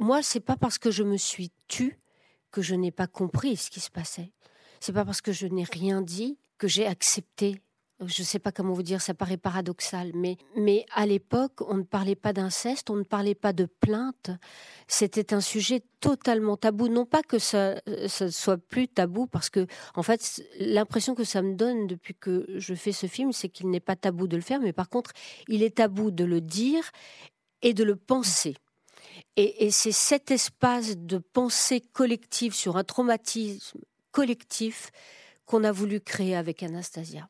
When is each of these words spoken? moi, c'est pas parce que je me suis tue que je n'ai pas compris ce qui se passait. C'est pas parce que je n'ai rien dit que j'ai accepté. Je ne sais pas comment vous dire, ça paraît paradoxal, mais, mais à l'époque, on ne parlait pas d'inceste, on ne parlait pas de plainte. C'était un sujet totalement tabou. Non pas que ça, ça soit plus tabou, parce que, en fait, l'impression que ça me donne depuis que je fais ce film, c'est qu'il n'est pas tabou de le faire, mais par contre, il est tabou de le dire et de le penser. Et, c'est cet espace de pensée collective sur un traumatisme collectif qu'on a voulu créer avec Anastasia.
moi, 0.00 0.22
c'est 0.22 0.40
pas 0.40 0.56
parce 0.56 0.78
que 0.78 0.90
je 0.90 1.02
me 1.02 1.16
suis 1.16 1.50
tue 1.68 1.98
que 2.50 2.62
je 2.62 2.74
n'ai 2.74 2.90
pas 2.90 3.06
compris 3.06 3.56
ce 3.56 3.70
qui 3.70 3.80
se 3.80 3.90
passait. 3.90 4.32
C'est 4.80 4.92
pas 4.92 5.04
parce 5.04 5.20
que 5.20 5.32
je 5.32 5.46
n'ai 5.46 5.64
rien 5.64 6.02
dit 6.02 6.38
que 6.56 6.68
j'ai 6.68 6.86
accepté. 6.86 7.60
Je 8.00 8.22
ne 8.22 8.26
sais 8.26 8.38
pas 8.38 8.52
comment 8.52 8.74
vous 8.74 8.84
dire, 8.84 9.00
ça 9.00 9.12
paraît 9.12 9.36
paradoxal, 9.36 10.12
mais, 10.14 10.36
mais 10.56 10.86
à 10.94 11.04
l'époque, 11.04 11.62
on 11.66 11.78
ne 11.78 11.82
parlait 11.82 12.14
pas 12.14 12.32
d'inceste, 12.32 12.90
on 12.90 12.96
ne 12.96 13.02
parlait 13.02 13.34
pas 13.34 13.52
de 13.52 13.64
plainte. 13.64 14.30
C'était 14.86 15.34
un 15.34 15.40
sujet 15.40 15.82
totalement 15.98 16.56
tabou. 16.56 16.86
Non 16.86 17.06
pas 17.06 17.22
que 17.24 17.40
ça, 17.40 17.82
ça 18.06 18.30
soit 18.30 18.56
plus 18.56 18.86
tabou, 18.86 19.26
parce 19.26 19.50
que, 19.50 19.66
en 19.96 20.04
fait, 20.04 20.44
l'impression 20.60 21.16
que 21.16 21.24
ça 21.24 21.42
me 21.42 21.54
donne 21.54 21.88
depuis 21.88 22.14
que 22.14 22.46
je 22.54 22.74
fais 22.74 22.92
ce 22.92 23.06
film, 23.06 23.32
c'est 23.32 23.48
qu'il 23.48 23.68
n'est 23.68 23.80
pas 23.80 23.96
tabou 23.96 24.28
de 24.28 24.36
le 24.36 24.42
faire, 24.42 24.60
mais 24.60 24.72
par 24.72 24.88
contre, 24.88 25.10
il 25.48 25.64
est 25.64 25.78
tabou 25.78 26.12
de 26.12 26.24
le 26.24 26.40
dire 26.40 26.88
et 27.62 27.74
de 27.74 27.82
le 27.82 27.96
penser. 27.96 28.54
Et, 29.40 29.70
c'est 29.70 29.92
cet 29.92 30.32
espace 30.32 30.96
de 30.96 31.18
pensée 31.18 31.80
collective 31.80 32.54
sur 32.54 32.76
un 32.76 32.82
traumatisme 32.82 33.78
collectif 34.10 34.90
qu'on 35.46 35.62
a 35.62 35.70
voulu 35.70 36.00
créer 36.00 36.34
avec 36.34 36.64
Anastasia. 36.64 37.28